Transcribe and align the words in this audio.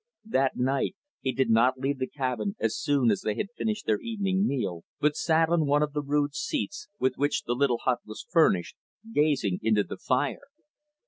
That 0.25 0.55
night, 0.55 0.95
he 1.19 1.31
did 1.31 1.51
not 1.51 1.77
leave 1.77 1.99
the 1.99 2.07
cabin 2.07 2.55
as 2.59 2.75
soon 2.75 3.11
as 3.11 3.21
they 3.21 3.35
had 3.35 3.51
finished 3.55 3.85
their 3.85 3.99
evening 3.99 4.47
meal, 4.47 4.83
but 4.99 5.15
sat 5.15 5.47
on 5.49 5.67
one 5.67 5.83
of 5.83 5.93
the 5.93 6.01
rude 6.01 6.33
seats 6.33 6.87
with 6.97 7.17
which 7.17 7.43
the 7.43 7.53
little 7.53 7.81
hut 7.83 7.99
was 8.03 8.25
furnished, 8.31 8.75
gazing 9.13 9.59
into 9.61 9.83
the 9.83 9.97
fire. 9.97 10.47